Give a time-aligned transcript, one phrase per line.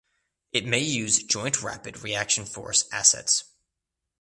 [0.51, 3.43] It may use Joint Rapid Reaction Force assets.